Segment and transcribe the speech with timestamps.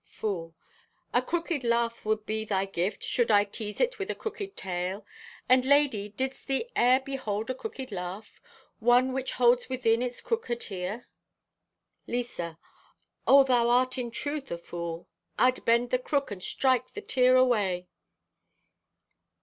[0.03, 0.55] (Fool)
[1.13, 5.05] "A crooked laugh would be thy gift should I tease it with a crooked tale;
[5.47, 10.55] and, lady, didst thee e'er behold a crooked laugh—one which holds within its crook a
[10.55, 11.07] tear?"
[12.07, 12.57] (Lisa)
[13.27, 15.07] "Oh, thou art in truth a fool.
[15.37, 17.87] I'd bend the crook and strike the tear away."